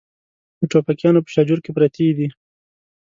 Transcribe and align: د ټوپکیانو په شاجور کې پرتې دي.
د 0.59 0.61
ټوپکیانو 0.71 1.23
په 1.25 1.29
شاجور 1.35 1.59
کې 1.63 1.71
پرتې 1.75 2.07
دي. 2.17 2.27